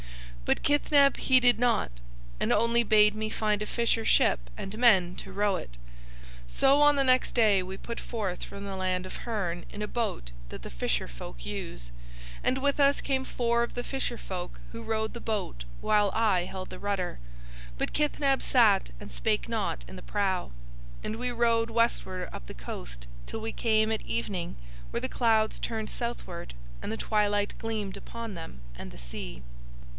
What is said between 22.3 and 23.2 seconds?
up the coast